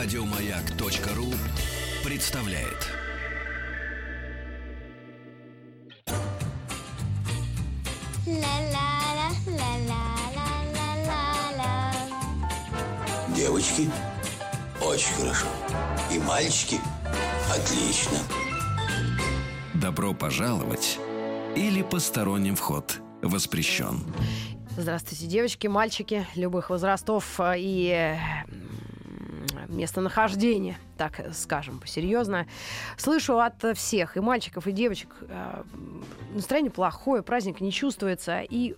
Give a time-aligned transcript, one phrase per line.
[0.00, 1.26] Радиомаяк.ру
[2.04, 2.86] представляет.
[13.34, 13.90] Девочки,
[14.80, 15.46] очень хорошо.
[16.12, 16.78] И мальчики,
[17.52, 18.18] отлично.
[19.74, 21.00] Добро пожаловать
[21.56, 24.04] или посторонним вход воспрещен.
[24.76, 28.16] Здравствуйте, девочки, мальчики любых возрастов э, и
[29.78, 32.46] м, местонахождения, так скажем, серьезно.
[32.96, 35.62] Слышу от всех, и мальчиков, и девочек, э,
[36.34, 38.76] настроение плохое, праздник не чувствуется, и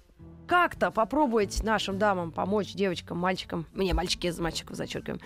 [0.50, 5.20] как-то попробовать нашим дамам помочь, девочкам, мальчикам, мне мальчики из мальчиков зачеркиваем,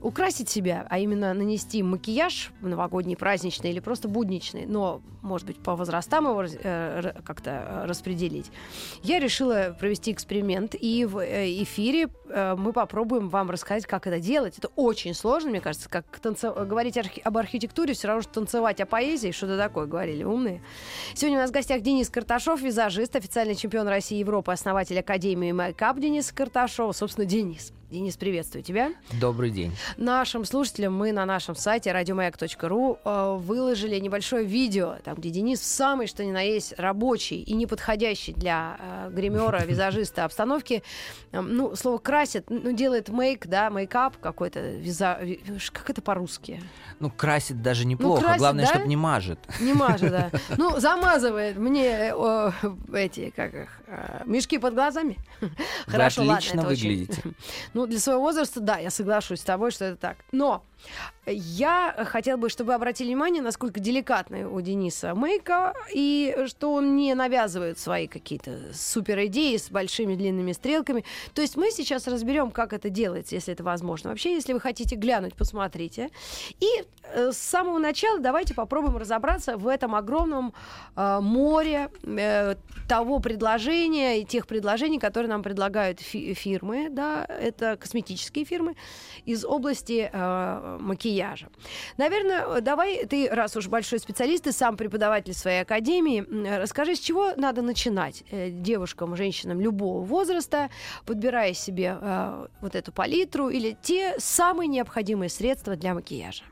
[0.00, 5.76] украсить себя, а именно нанести макияж новогодний, праздничный или просто будничный, но, может быть, по
[5.76, 8.50] возрастам его э, как-то распределить.
[9.04, 14.18] Я решила провести эксперимент, и в э, эфире э, мы попробуем вам рассказать, как это
[14.18, 14.58] делать.
[14.58, 18.80] Это очень сложно, мне кажется, как танцев- говорить архи- об архитектуре, все равно, что танцевать
[18.80, 20.60] о поэзии, что-то такое говорили умные.
[21.14, 25.52] Сегодня у нас в гостях Денис Карташов, визажист, официальный чемпион России и Европы, основатель Академии
[25.52, 26.96] Майкап Денис Карташов.
[26.96, 27.72] Собственно, Денис.
[27.88, 28.90] Денис, приветствую тебя.
[29.20, 29.72] Добрый день.
[29.96, 35.64] Нашим слушателям мы на нашем сайте радиомаяк.ру э, выложили небольшое видео, там, где Денис в
[35.64, 40.82] самый, что ни на есть, рабочий и неподходящий для э, гримера, визажиста обстановки.
[41.30, 45.18] Э, ну, слово красит, ну, делает мейк, да, мейкап какой-то, виза...
[45.22, 45.40] ви-
[45.72, 46.60] как это по-русски?
[46.98, 48.20] Ну, красит даже неплохо.
[48.22, 48.70] красит, Главное, да?
[48.72, 49.38] чтобы не мажет.
[49.60, 50.30] Не мажет, да.
[50.56, 52.50] Ну, замазывает мне э,
[52.94, 55.18] эти, как их, э, мешки под глазами.
[55.86, 57.22] Хорошо, ладно, это очень- выглядите.
[57.76, 60.16] Ну, для своего возраста, да, я соглашусь с тобой, что это так.
[60.32, 60.64] Но
[61.26, 66.96] я хотела бы, чтобы вы обратили внимание, насколько деликатный у Дениса мейка, и что он
[66.96, 71.04] не навязывает свои какие-то супер идеи с большими длинными стрелками.
[71.34, 74.10] То есть мы сейчас разберем, как это делается, если это возможно.
[74.10, 76.10] Вообще, если вы хотите глянуть, посмотрите.
[76.60, 80.54] И э, с самого начала давайте попробуем разобраться в этом огромном
[80.94, 82.54] э, море э,
[82.88, 88.76] того предложения и тех предложений, которые нам предлагают фи- фирмы, да, это косметические фирмы
[89.24, 91.48] из области э, макияжа.
[91.96, 97.00] Наверное, давай ты, раз уж большой специалист и сам преподаватель своей академии, м, расскажи, с
[97.00, 100.70] чего надо начинать э, девушкам, женщинам любого возраста,
[101.04, 106.42] подбирая себе э, вот эту палитру или те самые необходимые средства для макияжа.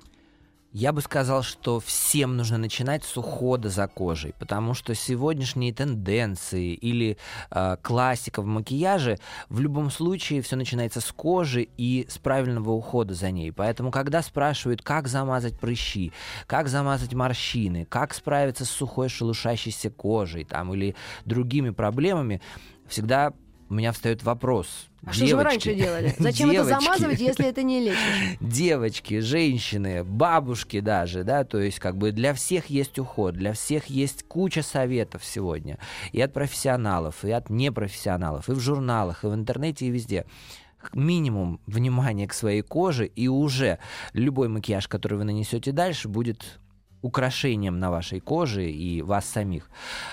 [0.74, 6.74] Я бы сказал, что всем нужно начинать с ухода за кожей, потому что сегодняшние тенденции
[6.74, 7.16] или
[7.52, 13.14] э, классика в макияже в любом случае все начинается с кожи и с правильного ухода
[13.14, 13.52] за ней.
[13.52, 16.12] Поэтому, когда спрашивают, как замазать прыщи,
[16.48, 22.42] как замазать морщины, как справиться с сухой шелушащейся кожей там, или другими проблемами,
[22.88, 23.32] всегда
[23.74, 24.86] у меня встает вопрос.
[25.04, 26.14] А что же вы Девочки, раньше делали?
[26.18, 28.38] Зачем это девочки, замазывать, если это не лечишь?
[28.40, 33.86] девочки, женщины, бабушки даже, да, то есть как бы для всех есть уход, для всех
[33.86, 35.80] есть куча советов сегодня,
[36.12, 40.24] и от профессионалов, и от непрофессионалов, и в журналах, и в интернете, и везде.
[40.92, 43.80] Минимум внимания к своей коже, и уже
[44.12, 46.60] любой макияж, который вы нанесете дальше, будет
[47.04, 49.69] украшением на вашей коже и вас самих.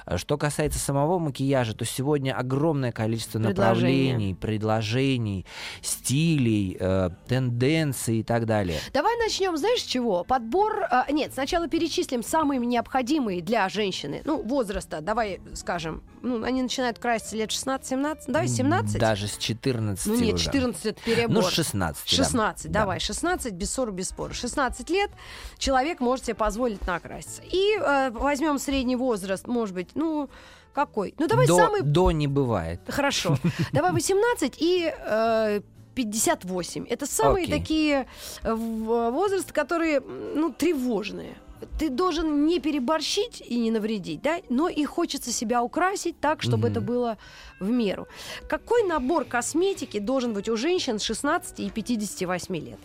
[0.05, 5.45] А Что касается самого макияжа, то сегодня огромное количество направлений, предложений,
[5.81, 8.79] стилей, э, тенденций и так далее.
[8.93, 10.25] Давай начнем, знаешь, с чего?
[10.25, 10.85] Подбор...
[10.89, 14.21] а, нет, сначала перечислим самые необходимые для женщины.
[14.25, 16.03] Ну, возраста, давай скажем.
[16.21, 18.23] Ну, они начинают краситься лет 16-17.
[18.27, 18.99] Давай 17.
[18.99, 20.43] Даже с 14 Ну нет, уже.
[20.43, 21.35] 14 это перебор.
[21.35, 22.03] Ну, с 16.
[22.03, 22.23] да.
[22.23, 22.79] 16, Да.
[22.81, 24.33] давай, 16, без ссор, без спора.
[24.33, 25.09] 16 лет
[25.57, 27.41] человек может себе позволить накраситься.
[27.51, 30.29] И э, возьмем средний возраст, может быть, ну,
[30.73, 31.13] какой?
[31.19, 31.81] Ну, давай до, самый...
[31.81, 32.79] до не бывает.
[32.87, 33.37] Хорошо.
[33.73, 34.93] Давай 18 и...
[34.97, 35.61] э,
[35.93, 36.85] 58.
[36.89, 37.59] Это самые Окей.
[37.59, 38.07] такие
[38.43, 41.35] э, в- возрасты, которые, ну, тревожные.
[41.77, 46.69] Ты должен не переборщить и не навредить, да, но и хочется себя украсить так, чтобы
[46.69, 46.71] Мгм.
[46.71, 47.17] это было
[47.59, 48.07] в меру.
[48.47, 52.79] Какой набор косметики должен быть у женщин 16 и 58 лет?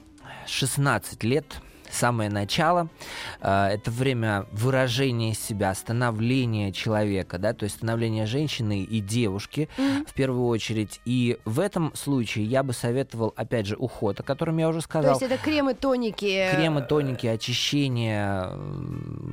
[0.47, 1.47] 16 лет
[1.91, 2.89] самое начало.
[3.41, 9.69] Э, Это время выражения себя, становления человека, да, то есть становления женщины и девушки
[10.07, 11.01] в первую очередь.
[11.05, 14.85] И в этом случае я бы советовал, опять же, уход, о котором я уже То
[14.85, 15.11] сказал.
[15.13, 16.25] есть это кремы, тоники.
[16.27, 18.49] э, Кремы, тоники, очищение,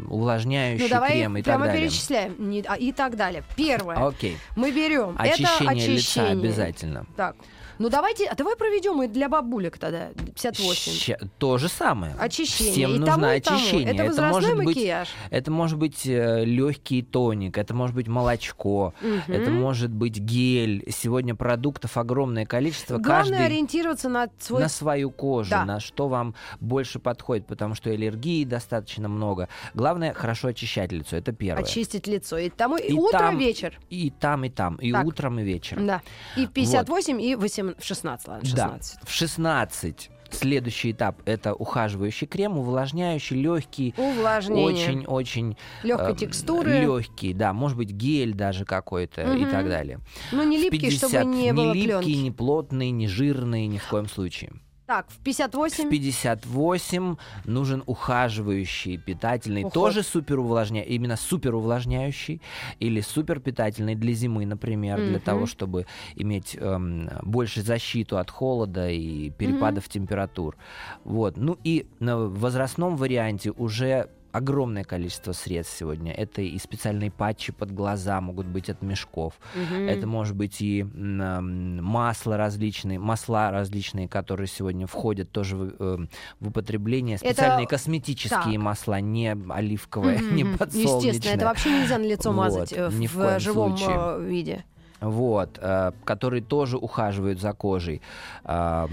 [0.10, 1.82] увлажняющие Ну давай кремы и так далее.
[1.82, 3.44] перечисляем а, и так далее.
[3.56, 4.08] Первое.
[4.08, 4.38] Окей.
[4.56, 6.32] Мы берем Очищение, это лица очищение.
[6.32, 7.06] обязательно.
[7.16, 7.36] Так.
[7.84, 10.94] Ну давайте, а давай проведем и для бабулек тогда 58.
[10.94, 12.14] Ща- то же самое.
[12.18, 12.72] Очищение очищение.
[12.72, 13.58] Всем и нужно тому, и тому.
[13.58, 13.94] очищение.
[13.94, 15.08] Это Это может быть макияж.
[15.30, 19.24] Это может быть легкий тоник, это может быть молочко, Мгм.
[19.28, 20.86] это может быть гель.
[20.90, 23.00] Сегодня продуктов огромное количество.
[23.00, 24.62] Главное Каждый ориентироваться на свой...
[24.62, 25.66] на свою кожу, Да.
[25.66, 29.50] на что вам больше подходит, потому что аллергии достаточно много.
[29.74, 31.64] Главное хорошо очищать лицо, это первое.
[31.66, 32.38] очистить лицо.
[32.38, 33.78] И тому и, И утро, там, вечер.
[33.90, 35.06] И там, и там, и Так.
[35.06, 35.86] утром, и вечером.
[35.86, 36.02] Да.
[36.38, 38.96] И в 58, и в 18, в 16, ладно, 16.
[39.00, 39.06] Да.
[39.06, 46.80] В 16 следующий этап это ухаживающий крем, увлажняющий, легкий, очень-очень Легкой текстуры.
[46.82, 49.52] легкий, да, может быть гель даже какой-то и Мгм.
[49.52, 50.00] так далее.
[50.32, 52.10] Ну, не липкий, 50 чтобы не было липкий, пленки.
[52.18, 54.52] не плотный, не жирный, ни в коем случае.
[54.94, 55.90] Так, в В 58.
[55.90, 59.74] 58 нужен ухаживающий, питательный, Уход.
[59.74, 62.42] тоже супер увлажняющий, именно супер увлажняющий
[62.80, 65.22] или супер питательный для зимы, например, для Мгм.
[65.22, 70.58] того, чтобы иметь эм, больше защиту от холода и перепадов температур.
[71.04, 71.38] Вот.
[71.38, 76.12] Ну и на возрастном варианте уже огромное количество средств сегодня.
[76.12, 79.36] Это и специальные патчи под глаза могут быть от мешков.
[79.56, 79.88] Мгм.
[79.88, 85.98] Это может быть и масло различные, масла различные, которые сегодня входят тоже в, э,
[86.40, 87.16] в употребление.
[87.18, 88.62] Это- Специальные косметические так.
[88.62, 90.36] масла, не оливковое, Мгм.
[90.36, 90.96] не подсолнечное.
[91.14, 93.96] Естественно, это вообще нельзя на лицо мазать Вот, э, в, в живом случае.
[93.98, 94.66] э, виде.
[95.02, 98.02] Вот, э, которые тоже ухаживают за кожей.
[98.46, 98.88] Но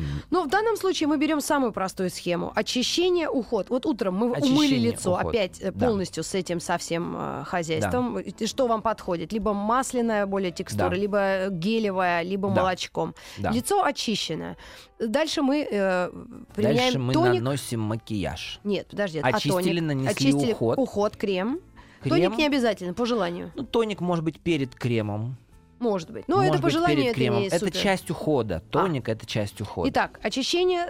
[0.44, 2.52] в данном случае мы берем самую простую схему.
[2.54, 3.70] Очищение, уход.
[3.70, 5.26] Вот утром мы умыли лицо уход.
[5.26, 5.86] опять э, Да.
[5.86, 8.18] полностью с этим совсем э, хозяйством.
[8.18, 9.32] И Что вам подходит?
[9.32, 10.96] Либо масляная более текстура, Да.
[10.96, 12.54] либо гелевая, либо Да.
[12.62, 13.14] молочком.
[13.38, 13.50] да.
[13.52, 14.56] Лицо очищенное.
[14.98, 16.10] Дальше мы э,
[16.54, 17.42] применяем Дальше мы тоник.
[17.42, 18.60] наносим макияж.
[18.64, 19.82] Нет, подожди, Очистили, а тоник?
[19.82, 20.78] нанесли Очистили уход.
[20.78, 21.60] уход, крем.
[22.02, 22.10] Крем.
[22.16, 23.52] Тоник не обязательно, по желанию.
[23.54, 25.36] Ну, тоник может быть перед кремом.
[25.80, 26.28] Может быть.
[26.28, 27.40] Но может это по быть, желанию, перед это кремом.
[27.40, 27.78] не Это супер.
[27.78, 27.82] А.
[27.82, 28.62] часть ухода.
[28.70, 29.90] Тоник это часть ухода.
[29.90, 30.86] Итак, очищение,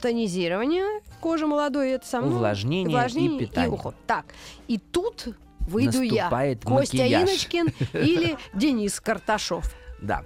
[0.00, 2.32] тонизирование кожи молодой, это самое.
[2.32, 3.70] Увлажнение и увлажнение питание.
[3.70, 3.94] уход.
[4.06, 4.24] Так,
[4.66, 5.28] и тут
[5.60, 7.22] выйду я, Наступает Костя макияж.
[7.22, 9.76] Иночкин или Денис Карташов.
[10.00, 10.24] Да.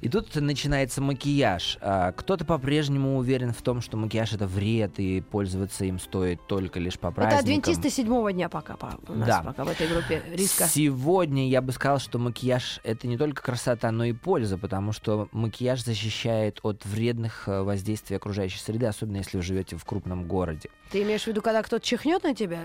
[0.00, 1.78] И тут начинается макияж.
[1.80, 6.80] А, Кто-то по-прежнему уверен в том, что макияж это вред и пользоваться им стоит только
[6.80, 7.40] лишь по Это праздникам.
[7.40, 9.42] адвентисты седьмого дня пока по- у нас Да.
[9.42, 10.64] пока в этой группе риска.
[10.66, 15.28] Сегодня я бы сказал, что макияж это не только красота, но и польза, потому что
[15.32, 20.68] макияж защищает от вредных э, воздействий окружающей среды, особенно если вы живете в крупном городе.
[20.90, 22.60] Ты имеешь в виду, когда кто-то чихнет на тебя?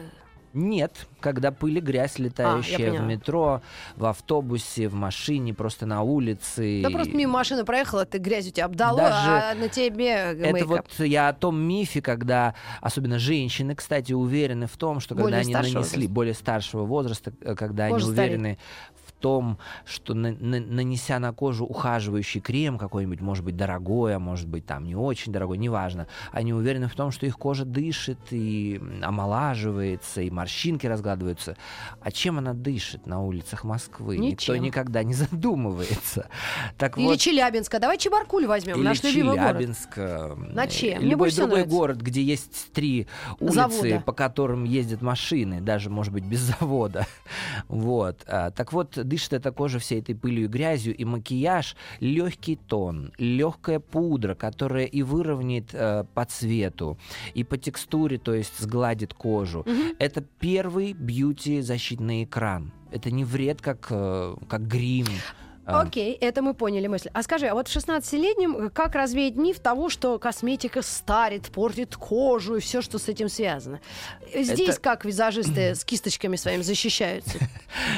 [0.54, 3.06] Нет, когда пыль и грязь летающая в поняла.
[3.06, 3.62] метро,
[3.96, 6.82] в автобусе, в машине, просто на улице.
[6.84, 10.70] Да просто мимо машины проехала, ты грязью тебя обдало, Даже а на тебе Это мейкап.
[10.70, 15.42] вот я о том мифе, когда особенно женщины, кстати, уверены в том, что когда Более
[15.42, 16.14] они старшего нанесли возраста.
[16.14, 18.58] более старшего возраста, э, когда Кожа они уверены
[18.99, 24.20] в том, что на- на- нанеся на кожу ухаживающий крем какой-нибудь, может быть дорогой, а
[24.20, 28.20] может быть там не очень дорогой, неважно, они уверены в том, что их кожа дышит
[28.32, 31.56] и омолаживается, и морщинки разгладываются.
[32.02, 34.18] А чем она дышит на улицах Москвы?
[34.18, 34.64] Никто Ничем.
[34.64, 36.28] никогда не задумывается.
[36.78, 37.80] Так Или вот, Челябинска.
[37.80, 39.58] Давай Чебаркуль возьмем, или наш любимый город.
[39.58, 39.90] Челябинск.
[39.98, 40.98] э, На Че?
[41.00, 41.76] Мне Любой другой нравится.
[41.78, 43.08] город, где есть три
[43.40, 44.00] улицы, Завода.
[44.06, 47.06] по которым ездят машины, даже, может быть, без завода.
[47.68, 48.24] Вот.
[48.28, 53.12] А, Так вот, дышит эта кожа всей этой пылью и грязью, и макияж— легкий тон,
[53.18, 56.98] легкая пудра, которая и выровняет э, по цвету,
[57.34, 59.66] и по текстуре, то есть сгладит кожу.
[60.00, 62.72] Это первый бьюти-защитный экран.
[62.92, 65.08] Это не вред, как, э, как грим.
[65.70, 67.10] А, Окей, это мы поняли мысль.
[67.14, 71.96] А скажи, а вот в 16-летнем э, как развеять миф того, что косметика старит, портит
[71.96, 73.80] кожу и все, что с этим связано?
[74.34, 77.38] Э, Здесь Это- как визажисты с кисточками своими защищаются?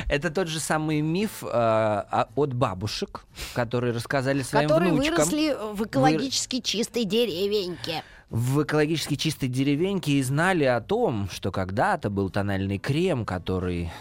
[0.09, 5.83] Это тот же самый миф э, от бабушек, которые рассказали своим Которые внучкам выросли в
[5.85, 8.03] экологически чистой деревеньке.
[8.29, 13.91] в экологически чистой деревеньке и знали о том, что когда-то был тональный крем, который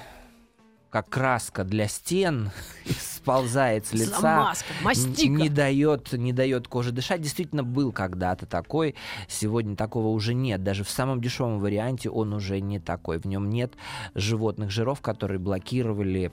[0.91, 2.51] как краска для стен
[3.01, 5.27] сползает с лица, Замазка, мастика.
[5.27, 7.23] н- не дает, не дает коже дышать.
[7.23, 8.97] Действительно был когда-то такой,
[9.29, 10.63] сегодня такого уже нет.
[10.63, 13.19] Даже в самом дешевом варианте он уже не такой.
[13.19, 13.73] В нем нет
[14.15, 16.33] животных жиров, которые блокировали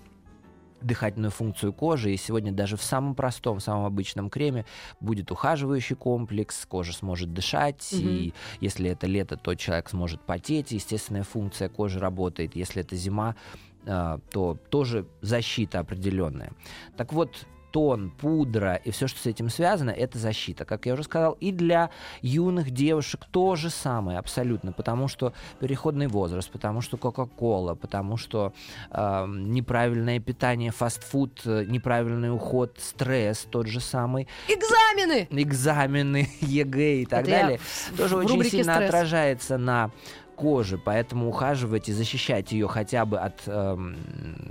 [0.82, 4.64] дыхательную функцию кожи, и сегодня даже в самом простом, самом обычном креме
[5.00, 11.24] будет ухаживающий комплекс, кожа сможет дышать, и если это лето, то человек сможет потеть, естественная
[11.24, 13.36] функция кожи работает, если это зима,
[13.88, 16.51] то тоже защита определенная.
[16.98, 20.65] Так вот, тон, пудра и все, что с этим связано, это защита.
[20.65, 21.89] Как я уже сказал, и для
[22.22, 28.53] юных девушек то же самое абсолютно, потому что переходный возраст, потому что Кока-Кола, потому что
[28.89, 34.27] э, неправильное питание, фастфуд, неправильный уход, стресс тот же самый.
[34.48, 35.27] Экзамены!
[35.29, 37.60] Экзамены, ЕГЭ и так Это далее.
[37.96, 38.89] Тоже в очень сильно «Стресс».
[38.89, 39.91] отражается на
[40.38, 43.96] коже, поэтому ухаживать и защищать ее хотя бы от эм,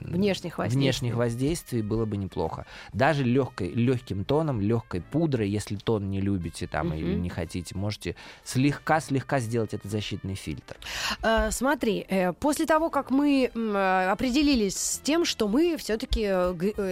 [0.05, 0.81] Внешних воздействий.
[0.83, 2.67] внешних воздействий было бы неплохо.
[2.93, 7.23] Даже легкой, легким тоном, легкой пудрой, если тон не любите там или Мгм.
[7.23, 10.77] не хотите, можете слегка-слегка сделать этот защитный фильтр.
[11.23, 16.23] Э, Смотри, э, после того, как мы э, определились с тем, что мы все-таки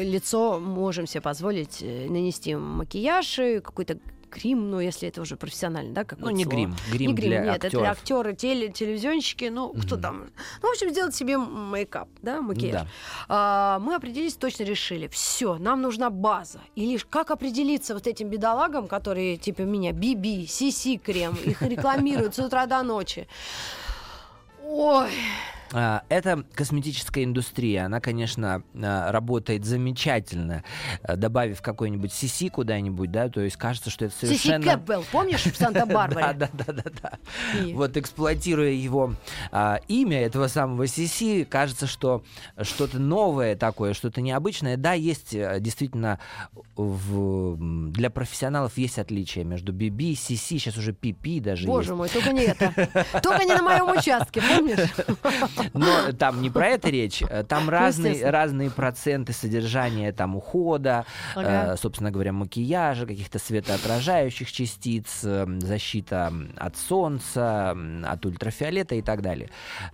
[0.04, 3.98] лицо можем себе позволить э, нанести макияж, и какой-то
[4.34, 6.56] грим, ну, если это уже профессионально, да, Ну, какое-то не слово?
[6.56, 6.76] грим.
[6.92, 7.82] Грим не грим, для нет, это актеров.
[7.82, 10.02] для актеры, теле, телевизионщики, ну, кто Мгм.
[10.02, 10.26] там.
[10.62, 12.72] Ну, в общем, сделать себе мейкап, да, макияж.
[12.72, 12.86] Да.
[13.28, 15.06] А, мы определились, точно решили.
[15.08, 16.60] Все, нам нужна база.
[16.74, 22.34] И лишь как определиться вот этим бедолагам, которые типа меня, BB, CC крем, их рекламируют
[22.34, 23.28] с утра до ночи.
[24.66, 25.10] Ой,
[25.74, 27.86] Это косметическая индустрия.
[27.86, 30.62] Она, конечно, а, работает замечательно,
[31.02, 34.64] а, добавив какой-нибудь сиси куда-нибудь, да, то есть кажется, что это Сиси совершенно...
[34.64, 36.24] Кэпбелл, помнишь в Санта-Барбаре?
[36.34, 37.18] Да, да, да, да,
[37.72, 39.14] Вот эксплуатируя его
[39.50, 42.24] а, имя этого самого Сиси, кажется, что
[42.60, 44.76] что-то новое такое, что-то необычное.
[44.76, 46.18] Да, есть э, действительно
[46.76, 52.42] для профессионалов есть отличия между BB Сиси, сейчас уже PP даже Боже мой, только не
[52.42, 52.72] это.
[53.22, 54.78] Только не на моем участке, помнишь?
[55.72, 58.32] Но там не про это речь, э, там разные, естественно.
[58.32, 61.74] разные проценты содержания там ухода, Ага.
[61.74, 69.22] э, собственно говоря, макияжа, каких-то светоотражающих частиц, э, защита от солнца, от ультрафиолета и так
[69.22, 69.50] далее.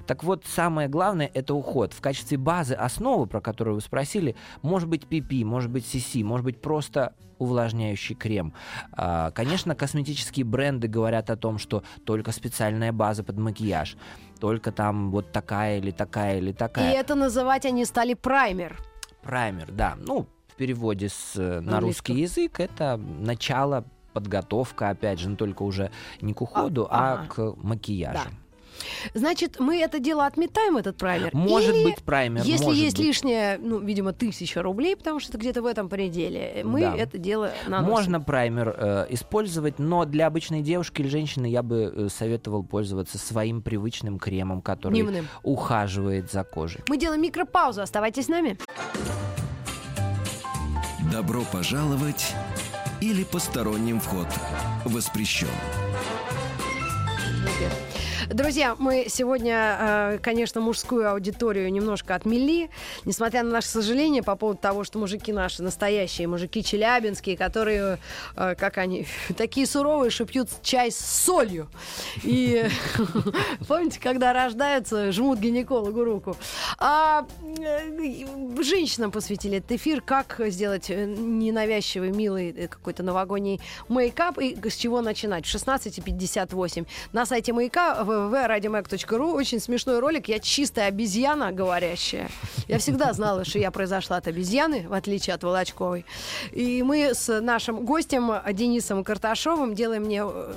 [0.07, 1.93] Так вот, самое главное это уход.
[1.93, 6.45] В качестве базы основы, про которую вы спросили, может быть PP, может быть CC, может
[6.45, 8.53] быть просто увлажняющий крем.
[8.93, 13.97] А, Конечно, косметические бренды говорят о том, что только специальная база под макияж,
[14.39, 16.93] только там вот такая или такая или И такая.
[16.93, 18.79] это называть они стали праймер.
[19.23, 19.97] Праймер, да.
[19.99, 22.43] Ну, в переводе с, э, на русский Английского.
[22.43, 27.27] язык это начало, подготовка, опять же, но только уже не к уходу, а, ага.
[27.29, 28.19] к макияжу.
[28.25, 28.31] Да.
[29.15, 31.31] Значит, мы это дело отметаем, этот праймер?
[31.35, 33.07] Может Или быть, праймер, Если может есть быть.
[33.07, 36.97] лишнее, ну, видимо, тысяча рублей, потому что это где-то в этом пределе, мы Да.
[36.97, 37.91] это дело наносим.
[37.91, 43.19] Можно праймер э, использовать, но для обычной девушки или женщины я бы э, советовал пользоваться
[43.19, 45.29] своим привычным кремом, который Дневным.
[45.43, 46.81] ухаживает за кожей.
[46.89, 48.59] Мы делаем микропаузу, оставайтесь с нами.
[51.13, 52.35] Добро пожаловать
[53.01, 54.29] или посторонним вход
[54.85, 55.49] воспрещен.
[58.33, 62.71] Друзья, мы сегодня, э, конечно, мужскую аудиторию немножко отмели,
[63.05, 67.99] несмотря на наше сожаление по поводу того, что мужики наши настоящие, мужики челябинские, которые,
[68.37, 71.69] э, как они, такие суровые, что пьют чай с солью.
[72.23, 72.69] И
[73.67, 76.37] помните, когда рождаются, жмут гинекологу руку.
[76.79, 77.27] А
[77.59, 85.01] э, женщинам посвятили этот эфир, как сделать ненавязчивый, милый какой-то новогодний мейкап и с чего
[85.01, 85.47] начинать.
[85.47, 90.29] В 16.58 на сайте маяка www.radiomag.ru очень смешной ролик.
[90.29, 92.29] Я чистая обезьяна говорящая.
[92.69, 96.05] Я всегда знала, что я произошла от обезьяны, в отличие от Волочковой.
[96.53, 100.55] И мы с нашим гостем Денисом Карташовым делаем мне э,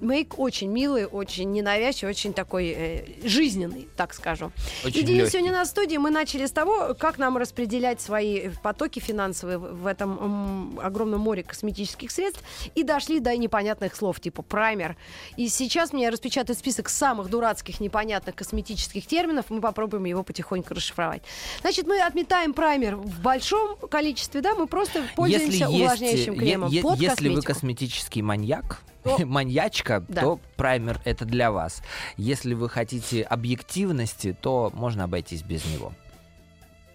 [0.00, 4.52] мейк очень милый, очень ненавязчивый, очень такой э, жизненный, так скажем.
[4.84, 5.32] Очень и Денис лёгкий.
[5.32, 5.96] сегодня на студии.
[5.96, 12.10] Мы начали с того, как нам распределять свои потоки финансовые в этом огромном море косметических
[12.10, 12.42] средств
[12.74, 14.96] и дошли до непонятных слов, типа праймер.
[15.36, 19.46] И сейчас мне распечатают список самых дурацких, непонятных косметических терминов.
[19.50, 21.22] Мы попробуем его потихоньку расшифровать.
[21.60, 26.82] Значит, мы отметаем праймер в большом количестве, да, мы просто пользуемся увлажняющим е- кремом е-
[26.82, 27.52] под если вы косметику.
[27.52, 30.20] косметический маньяк, То- маньячка, Да.
[30.22, 31.82] то праймер это для вас.
[32.16, 35.92] Если вы хотите объективности, то можно обойтись без него.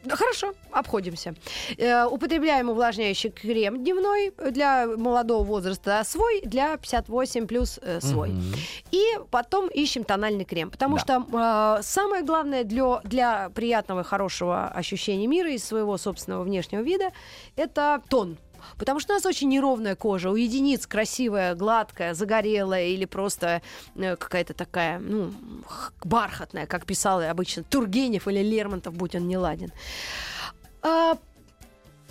[0.09, 1.33] Хорошо, обходимся.
[1.77, 8.29] Э, употребляем увлажняющий крем дневной для молодого возраста свой, для 58 плюс э, свой.
[8.29, 8.53] Мгм.
[8.91, 10.69] И потом ищем тональный крем.
[10.69, 11.01] Потому Да.
[11.01, 16.81] что э, самое главное для, для приятного и хорошего ощущения мира и своего собственного внешнего
[16.81, 17.11] вида
[17.55, 18.37] это тон.
[18.77, 20.29] Потому что у нас очень неровная кожа.
[20.29, 23.61] У единиц красивая, гладкая, загорелая или просто
[23.95, 25.33] э, какая-то такая, ну,
[26.03, 29.71] бархатная, как писал обычно Тургенев или Лермонтов, будь он не ладен.
[30.81, 31.17] А,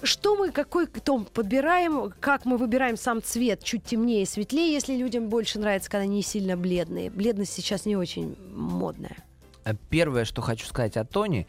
[0.02, 5.28] что мы, какой тон подбираем, как мы выбираем сам цвет, чуть темнее, светлее, если людям
[5.28, 7.10] больше нравится, когда они сильно бледные.
[7.10, 9.16] Бледность сейчас не очень модная.
[9.64, 11.46] Э, Первое, что хочу сказать о тоне,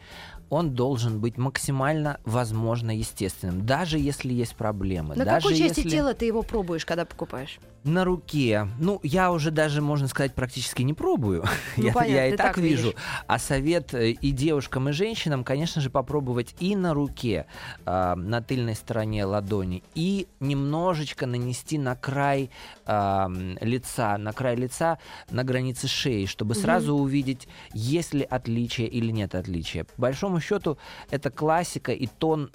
[0.50, 5.14] он должен быть максимально, возможно, естественным, даже если есть проблемы.
[5.14, 7.58] На даже какой части если тела ты его пробуешь, когда покупаешь?
[7.88, 8.68] На руке.
[8.78, 11.44] Ну, я уже даже, можно сказать, практически не пробую.
[11.76, 12.88] Ну, я, понятно, я и так, так вижу.
[12.88, 13.00] видишь.
[13.28, 17.46] А совет э, и девушкам, и женщинам, конечно же, попробовать и на руке,
[17.86, 22.50] а, на тыльной стороне ладони, и немножечко нанести на край
[22.86, 24.98] м, лица, на край лица,
[25.30, 29.84] на границе шеи, чтобы сразу увидеть, есть ли отличие или нет отличия.
[29.84, 30.78] По большому счету,
[31.10, 32.50] это классика, и тон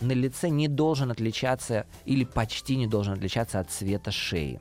[0.00, 4.60] на лице не должен отличаться или почти не должен отличаться от цвета шеи.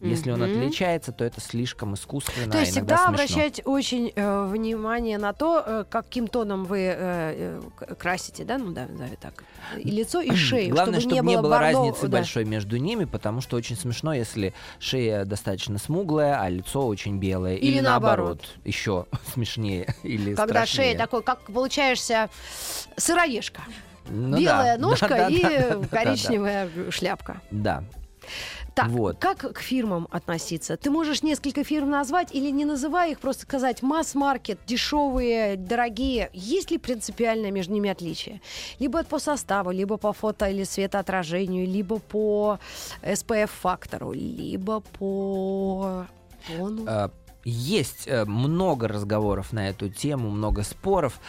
[0.00, 0.50] Если он Мгм.
[0.50, 3.12] отличается, то это слишком искусственно, То есть всегда смешно.
[3.12, 8.72] обращать очень э, внимание на то, э, каким тоном вы э, э, красите, да, ну
[8.72, 9.44] да, назови так,
[9.76, 12.16] и лицо, и шею, Главное, чтобы, чтобы не было, бордо- разницы да.
[12.18, 17.56] большой между ними, потому что очень смешно, если шея достаточно смуглая, а лицо очень белое.
[17.56, 18.40] Или Или, наоборот.
[18.64, 19.04] еще
[19.34, 19.94] смешнее.
[20.02, 20.92] Или Когда страшнее.
[20.92, 22.30] шея такой, как получаешься
[22.96, 23.60] сыроежка.
[24.08, 24.82] Ну Белая да.
[24.88, 27.42] ножка Да, да, и да, да, да, коричневая шляпка.
[27.50, 27.84] Да.
[28.74, 29.18] Так, Вот.
[29.18, 30.76] как к фирмам относиться?
[30.76, 36.30] Ты можешь несколько фирм назвать или не называя их, просто сказать масс-маркет, дешевые, дорогие.
[36.32, 38.40] Есть ли принципиальное между ними отличие?
[38.78, 42.58] Либо по составу, либо по фото или светоотражению, либо по
[43.02, 46.06] SPF-фактору, либо по
[46.46, 46.84] тону.
[46.86, 47.08] Э,
[47.44, 51.20] Есть э, много разговоров на эту тему, много споров.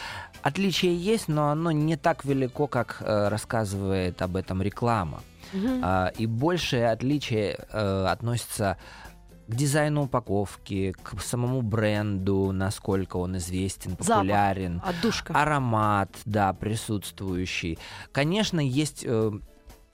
[0.42, 5.22] Отличие есть, но оно не так велико, как э, рассказывает об этом реклама.
[5.82, 8.76] А, И большее отличие э, относится
[9.48, 14.06] к дизайну упаковки, к самому бренду, насколько он известен, Запах.
[14.06, 14.80] популярен.
[14.84, 15.34] Отдушка.
[15.34, 17.78] Аромат, да, присутствующий.
[18.12, 19.32] Конечно, есть э,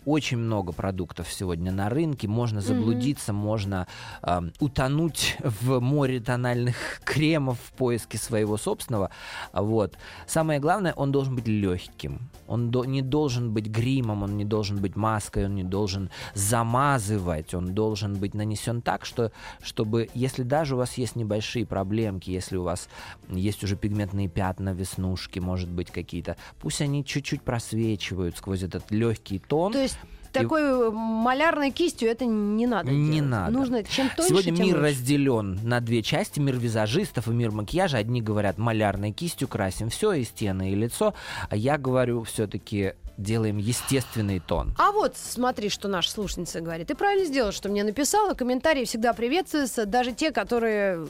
[0.04, 2.28] очень много продуктов сегодня на рынке.
[2.28, 3.86] Можно заблудиться, можно
[4.22, 9.10] э, утонуть в море тональных кремов в поиске своего собственного.
[9.52, 9.96] Вот.
[10.26, 12.30] Самое главное, он должен быть легким.
[12.46, 17.52] Он до- не должен быть гримом, он не должен быть маской, он не должен замазывать,
[17.52, 22.56] он должен быть нанесен так, что, чтобы, если даже у вас есть небольшие проблемки, если
[22.56, 22.88] у вас
[23.28, 29.38] есть уже пигментные пятна, веснушки, может быть, какие-то, пусть они чуть-чуть просвечивают сквозь этот легкий
[29.38, 29.72] тон.
[29.72, 29.97] То есть
[30.32, 33.30] такой э, малярной кистью это не надо Не делать.
[33.30, 33.52] надо.
[33.52, 34.88] Нужно чем тоньше, Сегодня тем мир лучше.
[34.88, 36.40] разделен на две части.
[36.40, 37.98] Мир визажистов и мир макияжа.
[37.98, 41.14] Одни говорят, малярной кистью красим все, и стены, и лицо.
[41.50, 44.72] А я говорю, все-таки делаем естественный тон.
[44.78, 46.86] А вот смотри, что наша слушательница говорит.
[46.86, 48.34] Ты правильно сделал, что мне написала.
[48.34, 51.06] Комментарии всегда приветствуются, даже те, которые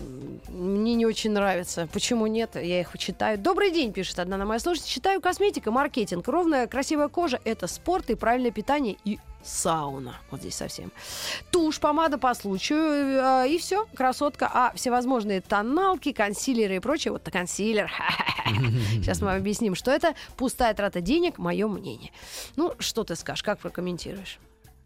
[0.48, 1.86] мне не очень нравятся.
[1.92, 2.56] Почему нет?
[2.56, 3.38] Я их читаю.
[3.38, 4.94] Добрый день, пишет одна на моя слушательница.
[4.94, 6.26] Читаю косметика, маркетинг.
[6.26, 10.16] Ровная, красивая кожа– это спорт и правильное питание и сауна.
[10.30, 10.92] Вот здесь совсем.
[11.50, 12.78] Тушь, помада по случаю.
[13.44, 14.50] э, И все, красотка.
[14.52, 17.12] А всевозможные тоналки, консилеры и прочее.
[17.12, 17.90] Вот консилер.
[18.92, 20.14] Сейчас мы объясним, что это.
[20.36, 22.12] Пустая трата денег, мое мнение.
[22.56, 24.38] Ну, что ты скажешь, как прокомментируешь?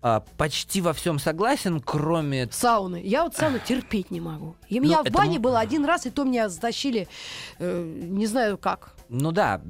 [0.04, 3.00] А, почти во всем согласен, кроме Сауны.
[3.04, 4.56] Я вот сауну терпеть не могу.
[4.68, 7.06] И меня Ну, в это бане м- было один раз, и то меня затащили,
[7.60, 8.94] э, не знаю как.
[9.14, 9.60] Ну да,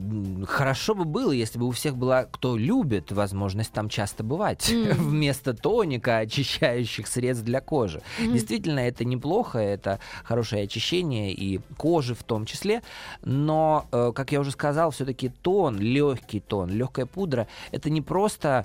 [0.46, 4.92] хорошо бы было, если бы у всех была, кто любит, возможность там часто бывать, Мгм.
[5.10, 8.02] вместо тоника, очищающих средств для кожи.
[8.20, 8.34] Мгм.
[8.34, 12.82] Действительно, это неплохо, это хорошее очищение и кожи в том числе,
[13.24, 18.64] но, э, как я уже сказал, все-таки тон, легкий тон, легкая пудра, это не просто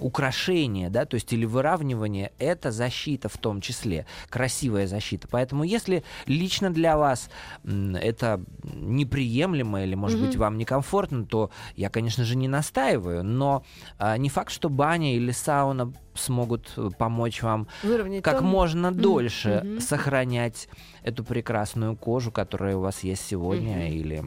[0.00, 5.28] украшение, да, то есть или выравнивание, это защита в том числе, красивая защита.
[5.30, 7.30] Поэтому если лично для вас
[7.64, 10.40] это неприемлемо или, может быть, Мгм.
[10.40, 13.64] вам некомфортно, то я, конечно же, не настаиваю, но
[13.98, 18.46] а, не факт, что баня или сауна смогут э, помочь вам Выровнять как тон.
[18.46, 19.80] можно дольше мгм.
[19.80, 20.68] сохранять
[21.02, 23.96] эту прекрасную кожу, которая у вас есть сегодня, Мгм.
[23.96, 24.24] или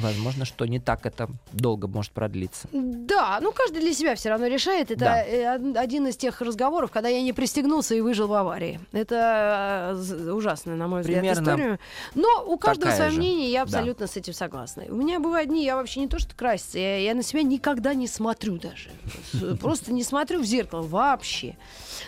[0.00, 2.68] возможно, что не так это долго может продлиться.
[2.72, 4.90] Да, ну каждый для себя все равно решает.
[4.90, 5.24] Это Да.
[5.24, 8.80] э, од- один из тех разговоров, когда я не пристегнулся и выжил в аварии.
[8.92, 11.78] Это э, ужасная, на мой взгляд, Примерно история.
[12.14, 13.18] Но у каждого свое же.
[13.18, 13.78] мнение, я Да.
[13.78, 14.84] абсолютно с этим согласна.
[14.88, 17.94] У меня бывают дни, я вообще не то что краситься, я, я на себя никогда
[17.94, 18.90] не смотрю даже.
[19.60, 21.56] Просто не смотрю в зеркало вообще.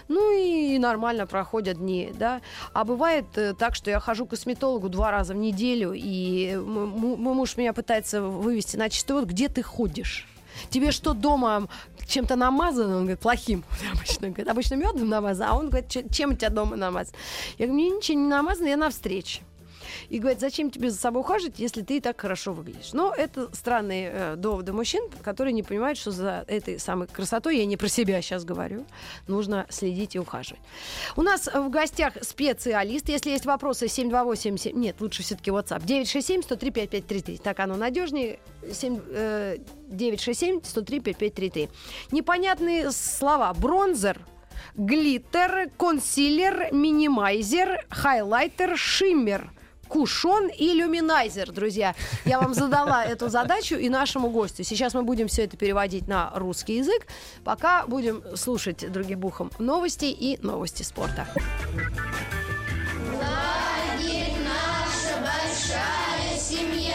[0.09, 2.41] Ну и нормально проходят дни, да.
[2.73, 7.35] А бывает э, так, что я хожу к косметологу два раза в неделю, и мой
[7.35, 10.27] муж меня пытается вывести на чистый вот, где ты ходишь?
[10.69, 11.69] Тебе что дома
[12.07, 12.97] чем-то намазано?
[12.97, 13.65] Он говорит, плохим.
[13.95, 17.17] Обычно, говорит, обычно медом намазано, а он говорит, «Че- чем у тебя дома намазано?
[17.57, 19.41] Я говорю, мне ничего не намазано, я на встрече.
[20.09, 22.93] И говорят, зачем тебе за собой ухаживать, если ты и так хорошо выглядишь.
[22.93, 27.67] Но это странные э, доводы мужчин, которые не понимают, что за этой самой красотой, я
[27.67, 28.87] не про себя сейчас говорю,
[29.27, 30.63] нужно следить и ухаживать.
[31.17, 33.09] У нас в гостях специалист.
[33.09, 34.73] Если есть вопросы, 728...
[34.75, 35.85] Нет, лучше все-таки WhatsApp.
[35.85, 37.41] 967-103-5533.
[37.43, 38.39] Так оно надежнее.
[38.73, 39.57] 7, э,
[39.89, 41.69] 967-103-5533.
[42.11, 43.53] Непонятные слова.
[43.55, 44.21] Бронзер,
[44.75, 49.51] глиттер, консилер, минимайзер, хайлайтер, шиммер
[49.91, 51.95] кушон и люминайзер, друзья.
[52.25, 54.65] Я вам задала эту задачу и нашему гостю.
[54.65, 57.07] Сейчас мы будем все это переводить на русский язык,
[57.45, 61.27] пока будем слушать другим бухом новости и новости спорта.
[63.13, 66.95] Лагерь наша большая семья.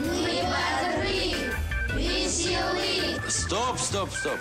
[0.00, 1.34] Мы бодры,
[2.00, 3.20] веселы.
[3.28, 4.38] Стоп, стоп, стоп.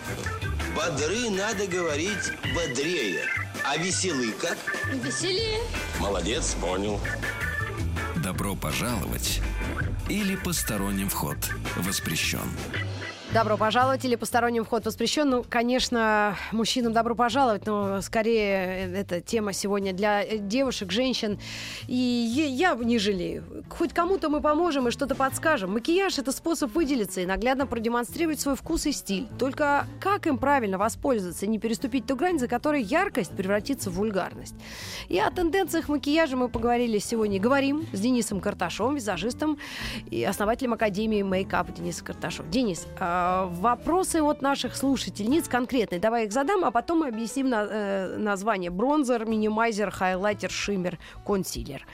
[0.76, 3.43] Бодры надо говорить бодрее.
[3.65, 4.58] А веселый как?
[4.91, 5.60] Веселее.
[5.99, 6.99] Молодец, понял.
[8.15, 9.41] Добро пожаловать
[10.10, 11.38] или посторонним вход
[11.78, 12.49] воспрещен.
[13.34, 15.28] Добро пожаловать или посторонним вход воспрещен.
[15.28, 21.39] Ну, конечно, мужчинам добро пожаловать, но скорее эта тема сегодня для девушек, женщин.
[21.88, 23.43] И я не жалею.
[23.69, 25.74] Хоть кому-то мы поможем и что-то подскажем.
[25.74, 29.28] Макияж– это способ выделиться и наглядно продемонстрировать свой вкус и стиль.
[29.39, 34.56] Только как им правильно воспользоваться, не переступить ту грань, за которой яркость превратится в вульгарность.
[35.10, 37.39] И о тенденциях макияжа мы поговорили сегодня.
[37.39, 39.58] Говорим с Денисом Карташовым, визажистом
[40.12, 42.48] и основателем Академии Мейкап Дениса Карташов.
[42.52, 46.00] Денис, а, вопросы от наших слушательниц конкретные.
[46.00, 48.70] Давай их задам, а потом мы объясним на, э, название.
[48.70, 51.86] Бронзер, минимайзер, хайлайтер, шиммер, консилер.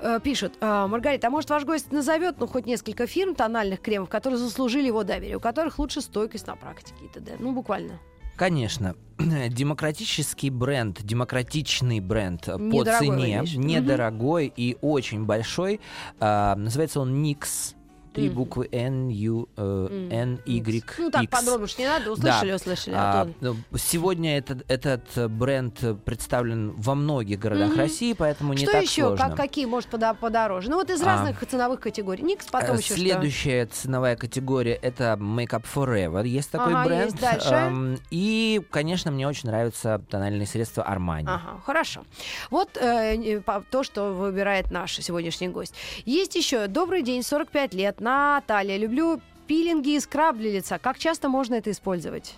[0.00, 4.08] Э, пишут, э, Маргарита, а может ваш гость назовет, ну, хоть несколько фирм тональных кремов,
[4.08, 7.36] которые заслужили его доверие, у которых лучше стойкость на практике и т.д.
[7.38, 8.00] Ну, буквально.
[8.36, 8.94] Конечно.
[9.48, 13.66] Демократический бренд, демократичный бренд по Недорогой, вы цене, имеешь в виду?
[13.66, 15.80] недорогой и очень большой.
[16.20, 17.74] А, называется он Nix.
[18.14, 18.34] Три Мгм.
[18.36, 21.30] буквы N, U, э, М, N, Y, Ну, так, X.
[21.38, 22.94] подробно уж не надо, услышали, услышали.
[22.96, 27.78] а А, ну, сегодня этот, этот э, бренд э, представлен во многих городах Мгм.
[27.78, 29.02] России, поэтому не Что так еще?
[29.08, 29.26] сложно.
[29.28, 30.70] Как, какие, может, пода- подороже?
[30.70, 31.04] Ну, вот из А.
[31.04, 32.22] разных ценовых категорий.
[32.22, 36.26] Никс, потом Э, еще Следующая ценовая категория это Makeup Forever.
[36.26, 37.04] Есть такой Ага, бренд.
[37.12, 37.20] есть.
[37.20, 37.48] Дальше?
[37.54, 41.24] Эм, И, конечно, мне очень нравятся тональные средства Armani.
[41.26, 42.04] Ага, хорошо.
[42.50, 43.40] Вот э,
[43.70, 45.74] то, что выбирает наш сегодняшний гость.
[46.04, 48.76] Есть еще добрый день, 45 лет, Наталья.
[48.76, 50.78] Люблю пилинги и скраб для лица.
[50.78, 52.34] Как часто можно это использовать?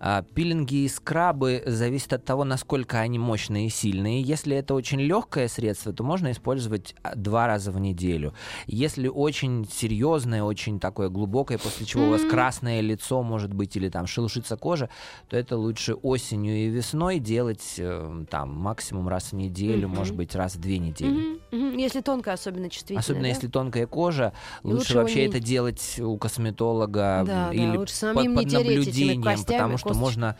[0.00, 4.22] А, Пилинги и скрабы зависят от того, насколько они мощные и сильные.
[4.22, 8.34] Если это очень легкое средство, то можно использовать а, два раза в неделю.
[8.66, 13.88] Если очень серьезное, очень такое глубокое, после чего у вас красное лицо может быть или
[13.88, 14.88] там шелушится кожа,
[15.28, 20.34] то это лучше осенью и весной делать э, там максимум раз в неделю, может быть
[20.34, 21.40] раз в две недели.
[21.52, 23.00] Если тонкая, особенно чувствительная.
[23.00, 23.28] Особенно да?
[23.28, 28.12] если тонкая кожа, лучше, лучше вообще не- это делать у косметолога Да, да, или лучше
[28.14, 29.22] под, под наблюдением,
[29.52, 30.04] костями, потому что косточками.
[30.04, 30.36] можно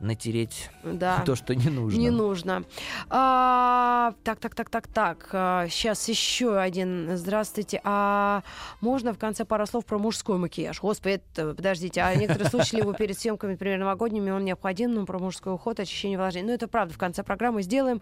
[0.00, 1.22] натереть Да.
[1.26, 1.98] то, что не нужно.
[1.98, 2.64] Не нужно.
[3.08, 5.28] А, так, так, так, так, так.
[5.70, 7.16] сейчас еще один.
[7.16, 7.80] Здравствуйте.
[7.84, 8.42] А
[8.80, 10.80] можно в конце пару слов про мужской макияж?
[10.80, 12.02] Господи, это, подождите.
[12.02, 16.18] А некоторые слушали его перед съемками, например, новогодними, он необходим, но про мужской уход, очищение
[16.18, 16.46] вложений.
[16.48, 16.94] Ну, это правда.
[16.94, 18.00] В конце программы сделаем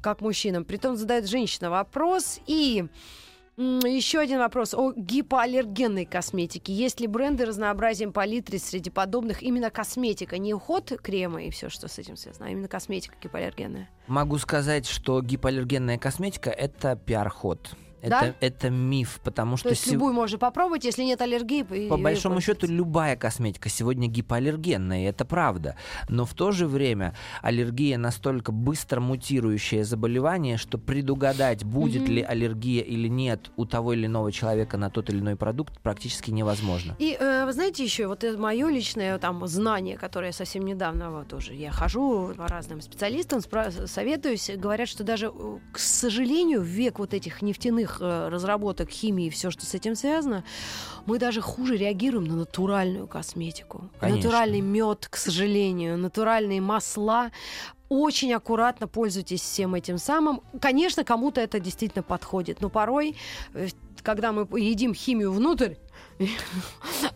[0.00, 0.64] как мужчинам.
[0.64, 2.40] Притом задает женщина вопрос.
[2.46, 2.86] И
[3.58, 6.72] еще один вопрос о гипоаллергенной косметике.
[6.72, 10.38] Есть ли бренды разнообразием палитры среди подобных именно косметика?
[10.38, 13.90] Не уход крема и все, что с этим связано, а именно косметика гипоаллергенная.
[14.06, 17.70] Могу сказать, что гипоаллергенная косметика это пиар-ход.
[18.02, 18.26] Да?
[18.28, 21.62] Это, это миф, потому что То есть сев- любую можно попробовать, если нет аллергии.
[21.62, 25.76] по и большому счету любая косметика сегодня гипоаллергенная, и это правда.
[26.08, 32.12] Но в то же время аллергия настолько быстро мутирующее заболевание, что предугадать, будет Мгм.
[32.12, 36.30] ли аллергия или нет у того или иного человека на тот или иной продукт, практически
[36.30, 36.94] невозможно.
[36.98, 41.28] И э, вы знаете еще, вот мое личное там знание, которое я совсем недавно вот
[41.28, 46.98] тоже, я хожу по разным специалистам, спра- советуюсь, говорят, что даже, э, к сожалению, век
[46.98, 50.44] вот этих нефтяных э, разработок, химии и все, что с этим связано,
[51.06, 53.88] мы даже хуже реагируем на натуральную косметику.
[53.98, 54.22] Конечно.
[54.22, 57.30] Натуральный мед, к сожалению, натуральные масла.
[57.88, 60.42] Очень аккуратно пользуйтесь всем этим самым.
[60.60, 63.16] Конечно, кому-то это действительно подходит, но порой,
[63.54, 63.68] э,
[64.02, 65.74] когда мы едим химию внутрь,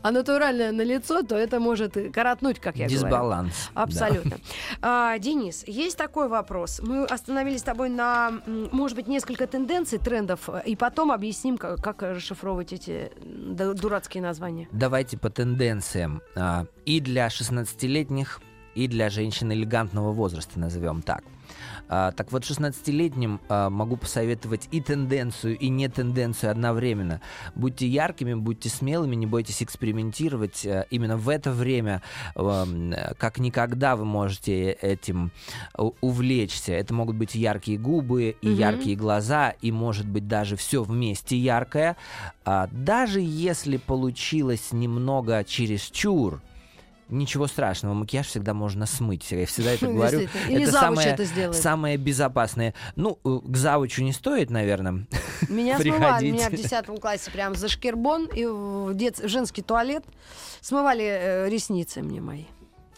[0.03, 3.03] а натуральное на лицо, то это может коротнуть, как я говорю.
[3.03, 3.71] Дисбаланс.
[3.75, 3.83] да.
[3.83, 4.37] Абсолютно.
[4.81, 6.81] А, Денис, есть такой вопрос.
[6.83, 12.03] Мы остановились с тобой на, может быть, несколько тенденций, трендов, и потом объясним, как, как
[12.03, 14.69] расшифровывать эти дурацкие названия.
[14.73, 16.23] Давайте по тенденциям.
[16.35, 18.41] А, И для 16-летних,
[18.75, 21.23] и для женщин элегантного возраста, назовем так.
[21.95, 27.21] А, так вот, 16-летним а, могу посоветовать и тенденцию, и не тенденцию одновременно.
[27.55, 30.65] Будьте яркими, будьте смелыми, не бойтесь экспериментировать.
[30.65, 32.01] А, именно в это время,
[32.35, 32.67] а,
[33.19, 35.33] как никогда, вы можете этим
[35.77, 36.73] у- увлечься.
[36.73, 38.57] Это могут быть яркие губы и Мгм.
[38.57, 41.99] яркие глаза, и может быть даже все вместе яркое.
[42.47, 46.41] А, даже если получилось немного чересчур,
[47.13, 49.31] Ничего страшного, макияж всегда можно смыть.
[49.31, 50.21] Я всегда это говорю.
[50.21, 50.53] Действительно.
[50.55, 51.63] Или это самое, это сделает.
[51.63, 52.75] самое безопасное.
[52.97, 55.07] Ну, э, к завучу не стоит, наверное.
[55.49, 56.83] Меня смывали, меня в Приходите.
[56.87, 60.05] 10 классе прям за шкирбон и в дет- женский туалет
[60.61, 62.45] смывали э, ресницы мне мои.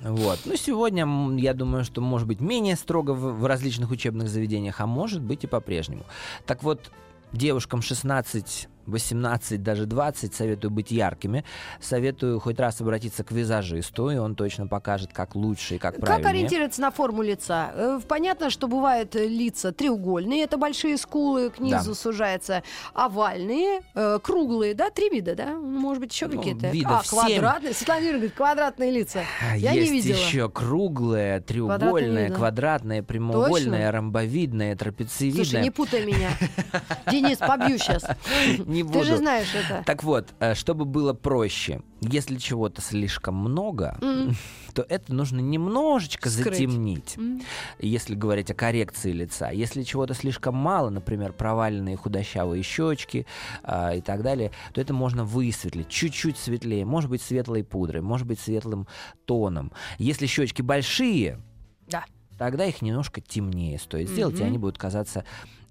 [0.00, 0.40] Вот.
[0.44, 1.07] Ну, сегодня,
[1.40, 5.44] я думаю, что может быть менее строго в, в различных учебных заведениях, а может быть
[5.44, 6.05] и по-прежнему.
[6.46, 6.92] Так вот,
[7.33, 11.44] девушкам 16 18, даже 20 советую быть яркими.
[11.81, 16.05] Советую хоть раз обратиться к визажисту, и он точно покажет, как лучше и как, Как
[16.05, 16.31] правильнее.
[16.31, 17.70] ориентироваться на форму лица?
[17.75, 21.94] Э, Понятно, что бывают э, лица треугольные, это большие скулы, к низу Да.
[21.94, 25.55] сужаются, овальные, э, круглые, да, три вида, да?
[25.55, 26.68] Может быть, еще Ну, какие-то?
[26.70, 27.75] видов а, квадратные.
[27.75, 29.23] Светлана Юрьевна говорит, квадратные лица.
[29.51, 30.16] А, Я Есть не видела.
[30.16, 32.37] еще круглое, треугольное, видно.
[32.37, 33.92] квадратное, прямоугольное, Точно?
[33.92, 35.44] ромбовидное, трапециевидное.
[35.44, 36.31] Слушай, не путай меня.
[37.11, 38.05] Денис, побью сейчас.
[38.75, 39.17] Не Ты же буду.
[39.19, 39.83] знаешь это.
[39.87, 44.35] Так вот, э, чтобы было проще, если чего-то слишком много, М.
[44.75, 46.47] то это нужно немножечко Скрыть.
[46.59, 47.41] затемнить, М.
[47.79, 49.51] если говорить о коррекции лица.
[49.51, 53.27] Если чего-то слишком мало, например, проваленные худощавые щечки
[53.63, 58.27] а, и так далее, то это можно высветлить чуть-чуть светлее, может быть светлой пудрой, может
[58.27, 58.87] быть светлым
[59.25, 59.71] тоном.
[59.99, 61.41] Если щечки большие,
[61.89, 62.05] Да.
[62.37, 65.25] тогда их немножко темнее стоит сделать, и они будут казаться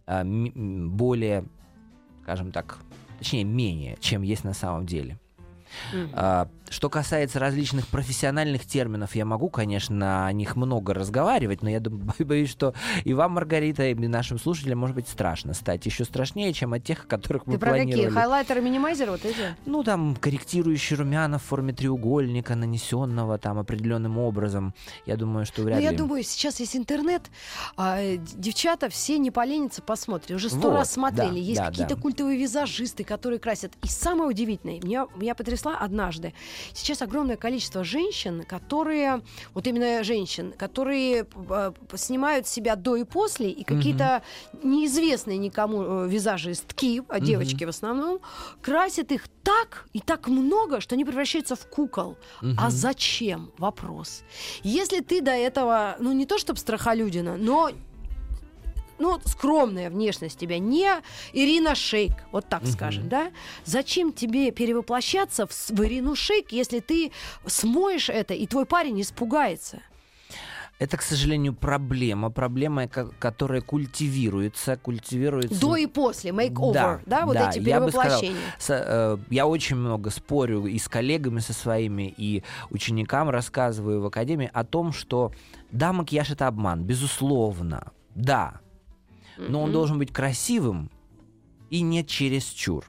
[0.06, 1.46] а, более,
[2.23, 2.77] скажем так,
[3.19, 5.19] точнее менее, чем есть на самом деле.
[6.13, 11.79] А, Что касается различных профессиональных терминов, я могу, конечно, о них много разговаривать, но я
[12.19, 15.86] боюсь, что и вам, Маргарита, и нашим слушателям может быть страшно стать.
[15.86, 17.86] Еще страшнее, чем от тех, о которых мы Ты про какие?
[17.86, 18.13] планировали.
[18.13, 19.55] Хайлайтеры, минимайзеры, вот эти?
[19.65, 24.73] Ну, там, корректирующий румяна в форме треугольника, нанесенного там определенным образом.
[25.05, 25.97] Я думаю, что вряд Ну, я ли.
[25.97, 27.23] думаю, сейчас есть интернет,
[27.77, 30.31] а, э, девчата все не поленятся посмотреть.
[30.38, 31.29] Уже сто Вот, раз смотрели.
[31.29, 32.01] да, есть да, какие-то да.
[32.01, 33.73] культовые визажисты, которые красят.
[33.83, 36.34] И самое удивительное, меня, меня потрясла однажды.
[36.73, 39.21] Сейчас огромное количество женщин, которые,
[39.54, 44.21] вот именно женщин, которые э, снимают себя до и после, и какие-то
[44.63, 48.19] неизвестные никому э, визажистки, а девочки в основном,
[48.62, 52.15] красят их так и так много, что они превращаются в кукол.
[52.58, 53.52] А зачем?
[53.58, 54.23] Вопрос.
[54.63, 57.71] Если ты до этого, ну не то чтобы страхолюдина, но
[58.99, 60.89] ну, скромная внешность тебя, не
[61.34, 63.32] Ирина Шейк, вот так скажем, да?
[63.65, 67.12] Зачем тебе перевоплощаться в, в Ирину Шейк, если ты
[67.45, 69.82] смоешь это, и твой парень испугается?
[70.79, 72.29] Это, к сожалению, проблема.
[72.29, 75.60] Проблема, ко- которая культивируется, культивируется...
[75.62, 78.56] До и после, make-over, да, вот эти я бы сказал, перевоплощения.
[78.67, 84.49] э, я очень много спорю и с коллегами со своими, и ученикам рассказываю в академии
[84.51, 85.32] о том, что
[85.71, 88.60] да, макияж это обман, безусловно, да,
[89.38, 90.89] но он должен быть красивым
[91.69, 92.86] и не чересчур.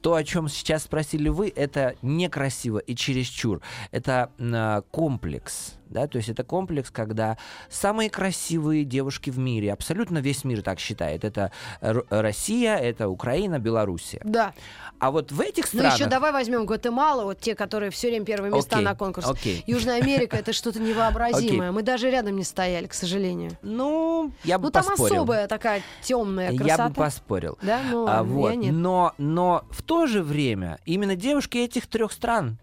[0.00, 3.60] То, о чем сейчас спросили вы, это некрасиво и чересчур.
[3.90, 5.74] Это м, комплекс.
[5.90, 6.06] Да?
[6.06, 7.36] То есть это комплекс, когда
[7.68, 11.24] самые красивые девушки в мире, абсолютно весь мир так считает.
[11.24, 14.20] Это Россия, это Украина, Белоруссия.
[14.24, 14.52] Да.
[14.98, 15.94] А вот в этих Ну странах...
[15.98, 19.30] еще давай возьмем Гватемалу, вот те, которые все время первые места Окей, на конкурсе.
[19.30, 19.64] окей.
[19.66, 21.68] Южная Америка это что-то невообразимое.
[21.68, 21.70] Окей.
[21.70, 23.52] Мы даже рядом не стояли, к сожалению.
[23.62, 25.14] Ну, я бы Ну там поспорил.
[25.16, 26.88] особая такая темная Я красота.
[26.88, 27.58] бы поспорил.
[27.62, 28.50] Да, ну А, вот.
[28.50, 28.72] я нет.
[28.72, 32.58] но, но в то же время именно девушки этих трех стран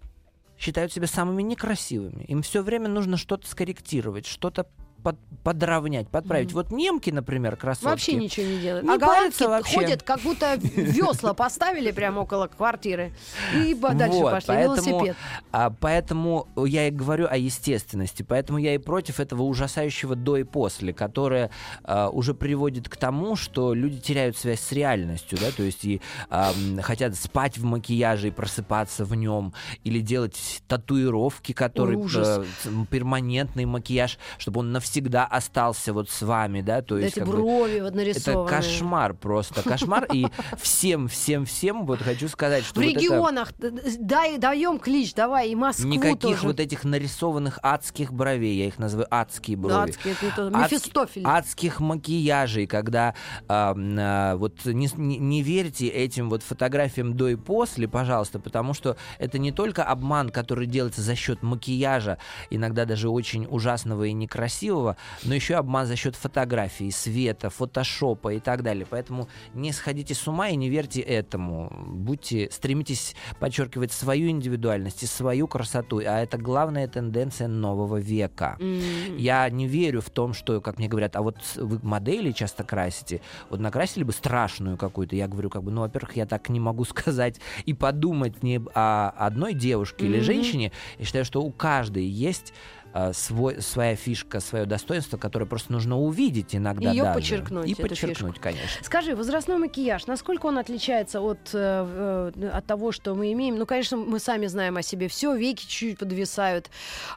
[0.62, 2.24] считают себя самыми некрасивыми.
[2.26, 4.68] Им все время нужно что-то скорректировать, что-то
[5.04, 6.50] под- подровнять, подправить.
[6.50, 6.56] Мгм.
[6.56, 7.86] Вот немки, например, красотки.
[7.88, 8.86] Вообще ничего не делают.
[8.86, 9.76] Не а парятся вообще.
[9.76, 13.12] ходят, как будто весла поставили прямо около квартиры.
[13.56, 14.48] И дальше Вот, пошли.
[14.48, 15.16] поэтому, Велосипед.
[15.52, 18.24] а, поэтому я и говорю о естественности.
[18.24, 21.50] Поэтому я и против этого ужасающего до и после, которое
[21.84, 26.02] а, уже приводит к тому, что люди теряют связь с реальностью, да, то есть и
[26.30, 32.46] а, хотят спать в макияже и просыпаться в нем, или делать татуировки, которые ужас.
[32.66, 37.20] э, перманентный макияж, чтобы он навсегда навсегда остался вот с вами, да, то есть Эти
[37.20, 38.50] как бы, брови вот это нарисованные.
[38.50, 40.06] кошмар просто, кошмар.
[40.14, 40.28] И
[40.60, 44.80] всем, всем, всем вот хочу сказать, что В вот это- регионах д- д- дай, даем
[44.80, 46.48] клич, давай, и Москву Никаких тоже.
[46.48, 49.90] вот этих нарисованных адских бровей, я их называю адские брови.
[49.92, 50.48] Адские, это не то.
[50.58, 51.24] Адски- Мефистофель.
[51.26, 53.16] адских макияжей, когда
[53.48, 59.40] а, вот не- не верьте этим вот фотографиям до и после, пожалуйста, потому что это
[59.40, 62.18] не только обман, который делается за счет макияжа,
[62.50, 64.81] иногда даже очень ужасного и некрасивого,
[65.24, 68.86] но еще обман за счет фотографии, света, фотошопа и так далее.
[68.90, 71.72] Поэтому не сходите с ума и не верьте этому.
[71.88, 78.58] Будьте, стремитесь подчеркивать свою индивидуальность и свою красоту, а это главная тенденция нового века.
[78.60, 79.18] М.
[79.18, 83.22] Я не верю в том, что, как мне говорят, а вот вы модели часто красите,
[83.50, 85.16] вот накрасили бы страшную какую-то.
[85.16, 89.10] Я говорю, как бы, ну, во-первых, я так не могу сказать и подумать не о
[89.10, 90.24] одной девушке или Мгм.
[90.26, 90.72] женщине.
[90.98, 92.54] Я считаю, что у каждой есть
[92.94, 97.20] а, свой, своя фишка, свое достоинство, которое просто нужно увидеть иногда Её даже.
[97.20, 98.84] подчеркнуть, И подчеркнуть, конечно.
[98.84, 103.58] Скажи, возрастной макияж, насколько он отличается от, э, э, от того, что мы имеем?
[103.58, 106.70] Ну, конечно, мы сами знаем о себе все, веки чуть-чуть подвисают,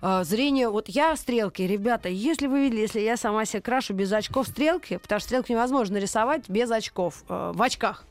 [0.03, 0.69] э, зрение.
[0.69, 4.99] Вот я стрелки, ребята, если вы видели, если я сама себе крашу без очков стрелки,
[4.99, 8.05] потому что стрелки невозможно нарисовать без очков, э, в очках.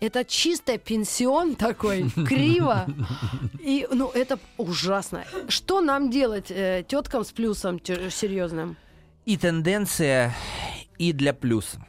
[0.00, 2.86] Это чисто пенсион такой, криво.
[3.60, 5.24] И, ну, это ужасно.
[5.48, 8.76] Что нам делать э, теткам с плюсом серьезным?
[9.24, 10.34] И тенденция,
[10.98, 11.84] и для плюса.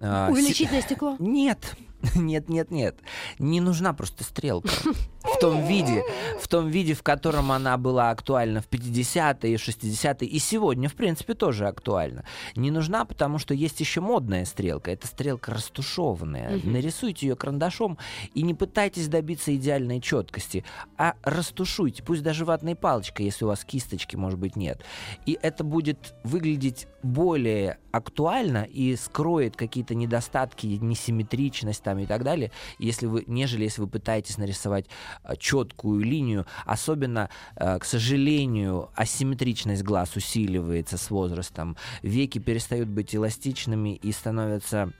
[0.00, 1.16] А, Увеличительное стекло?
[1.18, 1.74] Нет,
[2.14, 2.96] нет, нет, нет.
[3.38, 4.70] Не нужна просто стрелка.
[5.26, 6.04] В том виде,
[6.40, 11.34] в том виде, в котором она была актуальна в 50-е, 60-е, и сегодня, в принципе,
[11.34, 12.24] тоже актуальна.
[12.54, 14.92] Не нужна, потому что есть еще модная стрелка.
[14.92, 16.60] Это стрелка растушеванная.
[16.62, 17.98] Нарисуйте ее карандашом
[18.34, 20.64] и не пытайтесь добиться идеальной четкости,
[20.96, 24.80] а растушуйте, пусть даже ватной палочкой, если у вас кисточки, может быть, нет.
[25.26, 32.50] И это будет выглядеть более актуально и скроет какие-то недостатки, несимметричность там и так далее,
[32.78, 34.86] если вы, нежели если вы пытаетесь нарисовать
[35.38, 36.46] четкую линию.
[36.64, 41.76] Особенно, э, к сожалению, асимметричность глаз усиливается с возрастом.
[42.02, 44.92] Веки перестают быть эластичными и становятся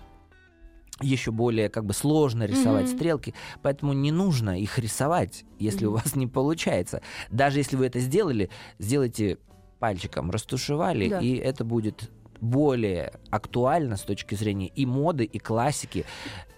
[1.03, 2.97] еще более как бы сложно рисовать Мгм.
[2.97, 6.01] стрелки, поэтому не нужно их рисовать, если у Мгм.
[6.01, 7.03] вас не получается.
[7.31, 9.37] Даже если вы это сделали, сделайте
[9.79, 11.21] пальчиком, растушевали, Да.
[11.21, 16.05] и это будет более актуально с точки зрения и моды, и классики,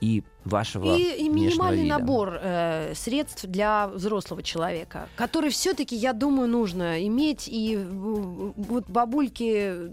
[0.01, 1.99] и вашего И, и минимальный вида.
[1.99, 7.49] набор э, средств для взрослого человека, который все-таки, я думаю, нужно иметь.
[7.49, 9.91] И э, вот бабульки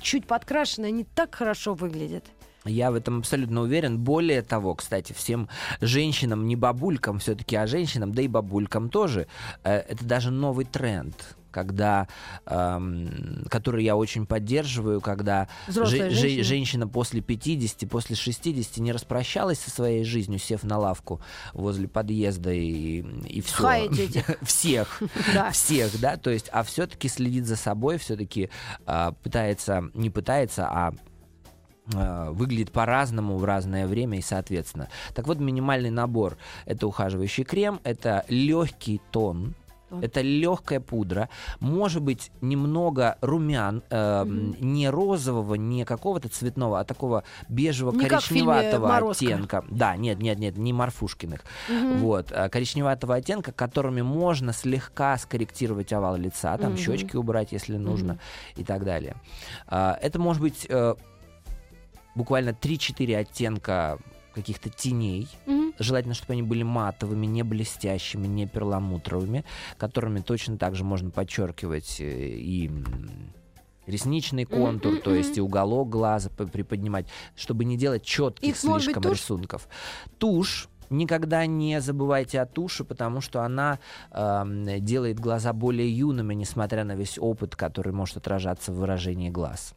[0.00, 2.24] чуть подкрашенные, они так хорошо выглядят.
[2.64, 3.98] Я в этом абсолютно уверен.
[3.98, 5.48] Более того, кстати, всем
[5.80, 9.26] женщинам, не бабулькам все-таки, а женщинам, да и бабулькам тоже,
[9.64, 12.08] э, это даже новый тренд когда,
[12.46, 16.42] эм, который я очень поддерживаю, когда же- же- женщина.
[16.42, 21.20] женщина после 50, после 60 не распрощалась со своей жизнью, сев на лавку
[21.52, 23.88] возле подъезда и, и все.
[24.42, 25.00] Всех
[25.34, 25.50] Да.
[25.50, 28.50] всех, да, то есть, а все-таки следит за собой, все-таки
[29.22, 30.94] пытается, не пытается, а
[31.94, 34.88] а, выглядит по-разному в разное время и соответственно.
[35.14, 39.54] Так вот, минимальный набор это ухаживающий крем, это легкий тон.
[40.00, 41.28] Это легкая пудра,
[41.60, 44.56] может быть немного румян, э, Мгм.
[44.60, 49.64] не розового, не какого-то цветного, а такого бежевого Не коричневатого оттенка.
[49.68, 51.40] Да, нет, нет, нет, не морфушкиных.
[51.68, 51.98] Мгм.
[51.98, 56.78] Вот, а, коричневатого оттенка, которыми можно слегка скорректировать овал лица, там Мгм.
[56.80, 58.20] щечки убрать, если нужно, Мгм.
[58.56, 59.16] и так далее.
[59.66, 60.94] А, Это может быть э,
[62.14, 63.98] буквально 3-4 оттенка
[64.32, 65.28] каких-то теней.
[65.46, 65.74] Мгм.
[65.78, 69.44] Желательно, чтобы они были матовыми, не блестящими, не перламутровыми,
[69.78, 72.70] которыми точно так же можно подчеркивать э, и
[73.86, 78.86] ресничный контур, мгм, то есть и уголок глаза приподнимать, чтобы не делать четких И, может
[78.86, 79.18] быть, слишком тушь?
[79.18, 79.68] рисунков.
[80.18, 83.78] Тушь Никогда не забывайте о туши, потому что она
[84.10, 89.74] эм, делает глаза более юными, несмотря на весь опыт, который может отражаться в выражении глаз.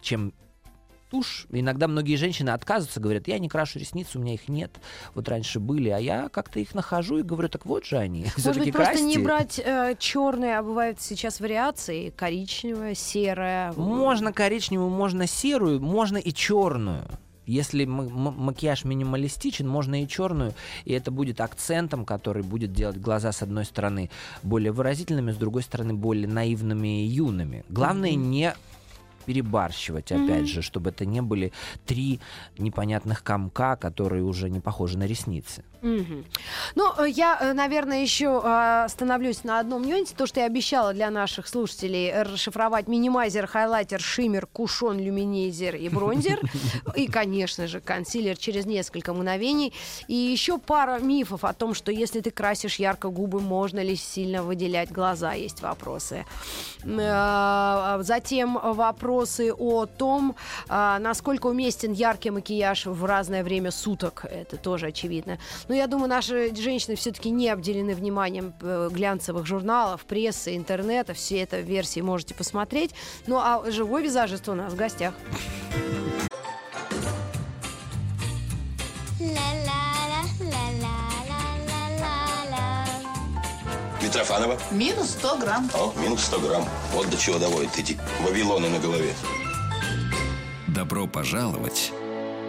[0.00, 0.32] Чем
[1.12, 1.46] тушь.
[1.52, 4.72] Иногда многие женщины отказываются, говорят, я не крашу ресницы, у меня их нет.
[5.14, 8.24] Вот раньше были, а я как-то их нахожу и говорю, так вот же они.
[8.42, 9.60] Может быть, просто не брать
[9.98, 13.74] черные, а бывают сейчас вариации коричневая, серая.
[13.74, 17.04] Можно коричневую, можно серую, можно и черную.
[17.44, 20.54] Если макияж минималистичен, можно и черную,
[20.86, 24.08] и это будет акцентом, который будет делать глаза с одной стороны
[24.42, 27.64] более выразительными, с другой стороны более наивными и юными.
[27.68, 28.30] Главное Мгм.
[28.30, 28.54] не
[29.22, 30.46] перебарщивать, опять Мгм.
[30.46, 31.52] же, чтобы это не были
[31.86, 32.20] три
[32.58, 35.64] непонятных комка, которые уже не похожи на ресницы.
[35.82, 36.24] Мгм.
[36.76, 40.14] Ну, э, я, э, наверное, еще э, остановлюсь на одном нюансе.
[40.16, 45.88] То, что я обещала для наших слушателей э, расшифровать минимайзер, хайлайтер, шиммер, кушон, люминейзер и
[45.88, 46.40] бронзер.
[46.96, 49.72] И, конечно же, консилер через несколько мгновений.
[50.06, 54.42] И еще пара мифов о том, что если ты красишь ярко губы, можно ли сильно
[54.44, 56.24] выделять глаза, есть вопросы.
[56.84, 60.36] Э, Затем вопросы о том,
[60.68, 64.26] а, насколько уместен яркий макияж в разное время суток.
[64.30, 65.38] Это тоже очевидно.
[65.72, 71.14] Но я думаю, наши женщины все-таки не обделены вниманием э, глянцевых журналов, прессы, интернета.
[71.14, 72.90] Все это версии можете посмотреть.
[73.26, 75.14] Ну а живой визажист у нас в гостях.
[84.02, 84.58] Митрофанова.
[84.72, 85.70] Минус 100 грамм.
[85.72, 86.68] О, минус 100 грамм.
[86.92, 89.14] Вот до чего доводят эти вавилоны на голове.
[90.68, 91.92] Добро пожаловать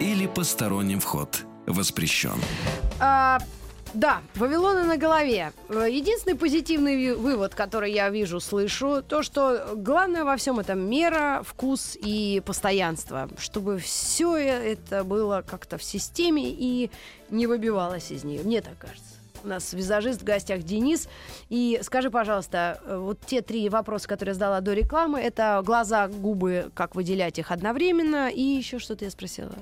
[0.01, 2.39] или посторонним вход воспрещен.
[2.99, 3.39] А,
[3.93, 5.53] да, Вавилоны на голове.
[5.69, 11.43] Э, Единственный позитивный вывод, который я вижу, слышу, то, что главное во всем этом мера,
[11.45, 16.89] вкус и постоянство, чтобы все это было как-то в системе и
[17.29, 18.41] не выбивалось из нее.
[18.43, 19.13] Мне так кажется.
[19.43, 21.09] У нас визажист в гостях Денис.
[21.49, 26.07] И скажи, пожалуйста, э, вот те три вопроса, которые я задала до рекламы, это глаза,
[26.07, 29.53] губы, как выделять их одновременно, и еще что-то я спросила.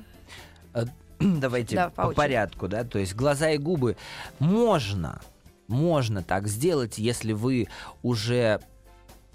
[1.22, 3.96] Э, Давайте Да, по по порядку, да, то есть глаза и губы
[4.40, 5.22] можно,
[5.68, 7.68] можно так сделать, если вы
[8.04, 8.62] уже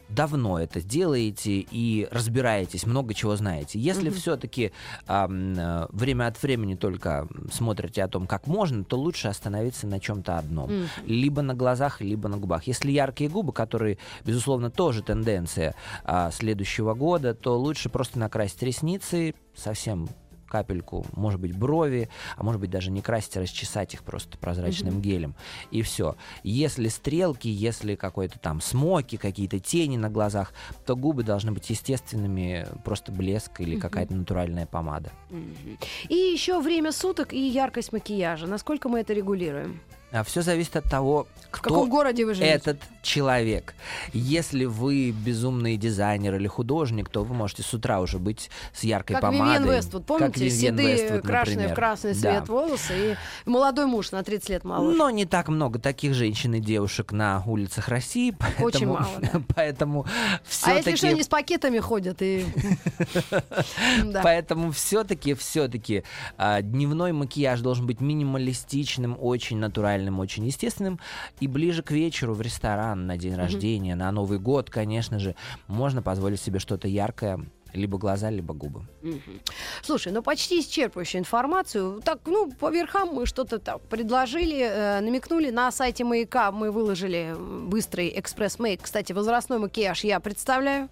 [0.08, 3.78] давно это делаете и разбираетесь, много чего знаете.
[3.78, 4.72] Если все-таки
[5.06, 10.72] время от времени только смотрите о том, как можно, то лучше остановиться на чем-то одном.
[10.72, 10.88] Мгм.
[11.06, 12.66] Либо на глазах, либо на губах.
[12.66, 15.74] Если яркие губы, которые, безусловно, тоже тенденция
[16.04, 20.08] а, следующего года, то лучше просто накрасить ресницы совсем
[20.46, 25.00] капельку, может быть, брови, а может быть, даже не красить, а расчесать их просто прозрачным
[25.00, 25.34] гелем.
[25.70, 26.16] И все.
[26.42, 30.52] Если стрелки, если какой-то там смоки, какие-то тени на глазах,
[30.84, 35.10] то губы должны быть естественными, просто блеск или какая-то натуральная помада.
[35.30, 35.78] Мгм.
[36.08, 38.46] И еще время суток и яркость макияжа.
[38.46, 39.80] Насколько мы это регулируем?
[40.12, 42.52] А все зависит от того, В кто каком городе вы живете?
[42.54, 43.74] этот человек.
[44.12, 49.14] Если вы безумный дизайнер или художник, то вы можете с утра уже быть с яркой
[49.14, 49.58] Как помадой.
[49.64, 52.20] Вивьен Вествуд, помните, Как Вивьен седые, Вествуд, крашеные в красный Да.
[52.20, 52.92] цвет волосы
[53.46, 54.96] и молодой муж на 30 лет моложе.
[54.96, 59.42] Но не так много таких женщин и девушек на улицах России, поэтому, Очень мало, да.
[59.54, 62.44] поэтому а все-таки, если что, они с пакетами ходят и...
[64.04, 64.22] Да.
[64.22, 66.04] поэтому все-таки, все-таки
[66.38, 70.98] дневной макияж должен быть минималистичным, очень натуральным, очень естественным,
[71.40, 75.34] и ближе к вечеру в ресторан на день рождения, на Новый год, конечно же,
[75.66, 77.40] можно позволить себе что-то яркое,
[77.76, 78.82] либо глаза, либо губы.
[79.82, 82.00] Слушай, ну почти исчерпывающую информацию.
[82.04, 85.50] Так, ну, по верхам мы что-то так предложили, э, намекнули.
[85.50, 88.82] На сайте Маяка мы выложили быстрый экспресс-мейк.
[88.82, 90.88] Кстати, возрастной макияж я представляю.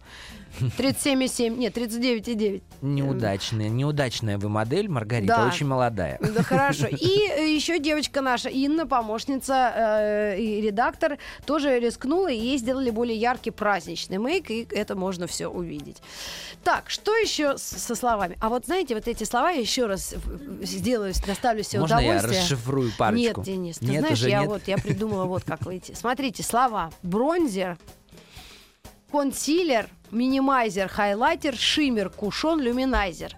[0.60, 2.62] 37,7, нет, 39,9.
[2.82, 5.46] Неудачная, неудачная вы модель, Маргарита, Да.
[5.48, 6.18] очень молодая.
[6.20, 6.86] Да, хорошо.
[6.86, 12.90] И э, еще девочка наша, Инна, помощница э, и редактор, тоже рискнула, и ей сделали
[12.90, 15.98] более яркий праздничный мейк, и это можно все увидеть.
[16.62, 18.36] Так, что еще со словами?
[18.40, 22.10] А вот знаете, вот эти слова я еще раз э, сделаю, доставлю себе Можно я
[22.16, 22.40] удовольствие.
[22.40, 23.40] расшифрую парочку?
[23.40, 24.48] Нет, Денис, ты Нет, знаешь, я нет?
[24.48, 25.92] вот я придумала вот как выйти.
[25.94, 27.76] Смотрите, слова: бронзер,
[29.14, 33.36] консилер, минимайзер, хайлайтер, шиммер, кушон, люминайзер.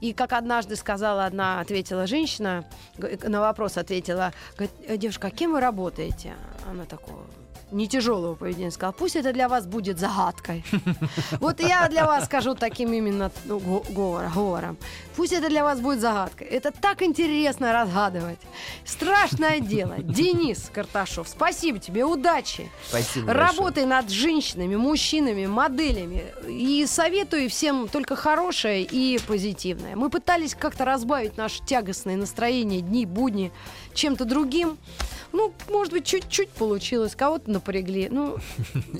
[0.00, 2.64] И как однажды сказала одна, ответила женщина,
[2.96, 6.34] на вопрос ответила, говорит, «Э, девушка, а кем вы работаете?
[6.70, 7.26] Она такого
[7.70, 10.64] не тяжелого поведения сказала, пусть это для вас будет загадкой.
[11.40, 14.76] Вот я для вас скажу таким именно ну, го- говор- говором.
[15.16, 16.46] Пусть это для вас будет загадкой.
[16.46, 18.38] Это так интересно разгадывать.
[18.84, 19.96] Страшное дело.
[19.98, 22.70] Денис Карташов, спасибо тебе, удачи.
[22.88, 23.46] Спасибо большое.
[23.48, 26.24] Работай над женщинами, мужчинами, моделями.
[26.48, 29.96] И советую всем только хорошее и позитивное.
[29.96, 33.52] Мы пытались как-то разбавить наше тягостное настроение, дни, будни
[33.96, 34.78] чем-то другим.
[35.32, 37.14] Ну, может быть, чуть-чуть получилось.
[37.16, 38.08] Кого-то напрягли.
[38.10, 38.36] Ну,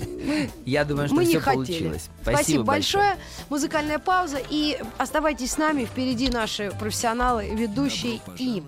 [0.65, 1.65] Я думаю, что мы не все хотели.
[1.65, 2.09] получилось.
[2.21, 3.17] Спасибо, большое.
[3.49, 4.37] Музыкальная пауза.
[4.49, 5.85] И оставайтесь с нами.
[5.85, 8.19] Впереди наши профессионалы, ведущие.
[8.37, 8.61] И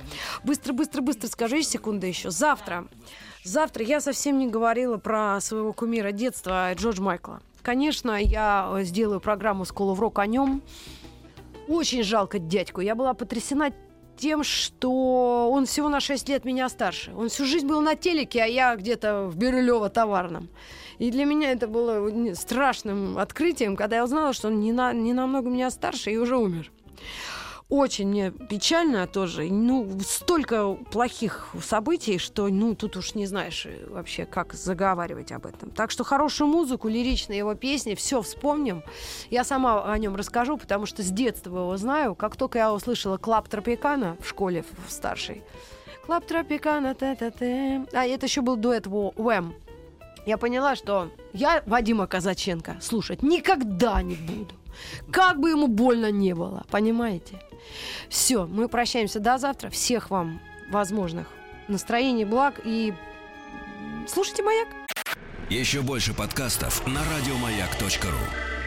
[0.44, 2.32] быстро-быстро-быстро есть секунда еще.
[2.32, 2.88] Завтра.
[3.44, 7.42] Завтра я совсем не говорила про своего кумира детства Джордж Майкла.
[7.62, 10.62] Конечно, я э, сделаю программу School of Rock о нем.
[11.68, 12.82] Очень жалко дядьку.
[12.82, 13.72] Я была потрясена
[14.20, 17.12] тем, что он всего на 6 лет меня старше.
[17.16, 20.50] Он всю жизнь был на телеке, а я где-то в Бирюлево товарном.
[21.00, 25.14] И для меня это было страшным открытием, когда я узнала, что он не, на, не
[25.14, 26.70] намного меня старше и уже умер.
[27.70, 29.44] Очень мне печально тоже.
[29.44, 35.46] Ну, столько плохих событий, что, ну, тут уж не знаешь э, вообще, как заговаривать об
[35.46, 35.70] этом.
[35.70, 38.84] Так что хорошую музыку, лиричные его песни, все вспомним.
[39.30, 42.16] Я сама о нем расскажу, потому что с детства его знаю.
[42.16, 45.44] Как только я услышала «Club Tropicana» в школе в старшей,
[46.08, 47.86] «Club Tropicana», та-та-та.
[47.94, 49.54] А это еще был дуэт Wham.
[50.26, 54.56] Я поняла, что я Вадима Казаченко слушать никогда не буду.
[55.12, 57.40] Как бы ему больно не было, понимаете?
[58.10, 59.70] Все, мы прощаемся до завтра.
[59.70, 61.28] Всех вам возможных
[61.68, 62.94] настроений, благ и
[64.08, 64.68] слушайте «Маяк».
[65.50, 68.59] Еще больше подкастов на радиомаяк.ру.